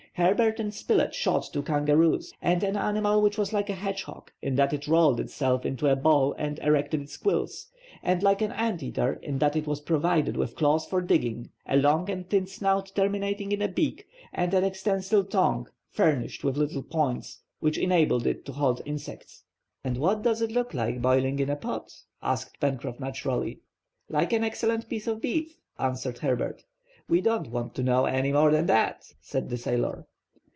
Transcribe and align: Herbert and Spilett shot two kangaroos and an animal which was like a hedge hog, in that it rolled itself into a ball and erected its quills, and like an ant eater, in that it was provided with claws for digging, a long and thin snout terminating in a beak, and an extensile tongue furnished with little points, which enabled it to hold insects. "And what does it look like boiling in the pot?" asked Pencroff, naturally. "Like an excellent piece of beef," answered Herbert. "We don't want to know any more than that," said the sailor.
Herbert 0.15 0.59
and 0.59 0.73
Spilett 0.73 1.15
shot 1.15 1.49
two 1.53 1.63
kangaroos 1.63 2.33
and 2.41 2.61
an 2.63 2.75
animal 2.75 3.21
which 3.21 3.37
was 3.37 3.53
like 3.53 3.69
a 3.69 3.73
hedge 3.75 4.03
hog, 4.03 4.29
in 4.41 4.55
that 4.55 4.73
it 4.73 4.85
rolled 4.85 5.21
itself 5.21 5.65
into 5.65 5.87
a 5.87 5.95
ball 5.95 6.35
and 6.37 6.59
erected 6.59 6.99
its 7.01 7.15
quills, 7.15 7.67
and 8.03 8.21
like 8.21 8.41
an 8.41 8.51
ant 8.51 8.83
eater, 8.83 9.13
in 9.23 9.37
that 9.39 9.55
it 9.55 9.65
was 9.65 9.79
provided 9.79 10.35
with 10.35 10.57
claws 10.57 10.85
for 10.85 10.99
digging, 10.99 11.49
a 11.65 11.77
long 11.77 12.09
and 12.09 12.29
thin 12.29 12.45
snout 12.45 12.91
terminating 12.93 13.53
in 13.53 13.61
a 13.61 13.69
beak, 13.69 14.05
and 14.33 14.53
an 14.53 14.65
extensile 14.65 15.23
tongue 15.27 15.69
furnished 15.89 16.43
with 16.43 16.57
little 16.57 16.83
points, 16.83 17.39
which 17.61 17.77
enabled 17.77 18.27
it 18.27 18.43
to 18.45 18.51
hold 18.51 18.81
insects. 18.85 19.45
"And 19.81 19.95
what 19.95 20.23
does 20.23 20.41
it 20.41 20.51
look 20.51 20.73
like 20.73 21.01
boiling 21.01 21.39
in 21.39 21.47
the 21.47 21.55
pot?" 21.55 21.89
asked 22.21 22.59
Pencroff, 22.59 22.99
naturally. 22.99 23.61
"Like 24.09 24.33
an 24.33 24.43
excellent 24.43 24.89
piece 24.89 25.07
of 25.07 25.21
beef," 25.21 25.57
answered 25.79 26.17
Herbert. 26.17 26.65
"We 27.09 27.19
don't 27.21 27.49
want 27.49 27.73
to 27.75 27.83
know 27.83 28.05
any 28.05 28.31
more 28.33 28.51
than 28.51 28.67
that," 28.67 29.05
said 29.21 29.49
the 29.49 29.57
sailor. 29.57 30.05